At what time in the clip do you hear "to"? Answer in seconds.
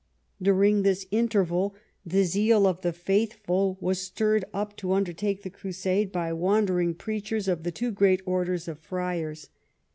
4.77-4.93